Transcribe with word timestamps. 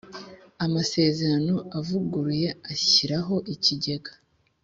Amasezerano 0.65 1.55
avuguruye 1.79 2.49
ashyiraho 2.73 3.35
Ikigega 3.53 4.11